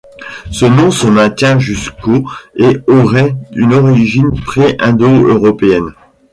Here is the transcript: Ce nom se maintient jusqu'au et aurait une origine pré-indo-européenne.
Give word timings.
Ce 0.49 0.65
nom 0.65 0.89
se 0.89 1.05
maintient 1.05 1.59
jusqu'au 1.59 2.27
et 2.55 2.75
aurait 2.87 3.35
une 3.53 3.71
origine 3.75 4.31
pré-indo-européenne. 4.43 5.93